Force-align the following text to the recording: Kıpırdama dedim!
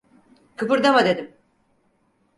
Kıpırdama 0.57 1.05
dedim! 1.05 1.37